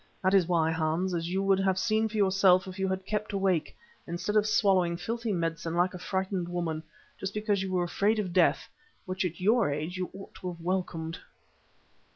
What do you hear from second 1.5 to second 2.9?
have seen for yourself if you